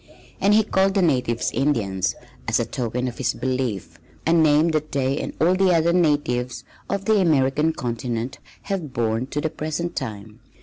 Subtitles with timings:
[0.39, 2.15] And he called the natives "Indians,"
[2.47, 6.63] as a token of his belief a name that they and all the other natives
[6.89, 10.39] of the American continent have borne to the present time.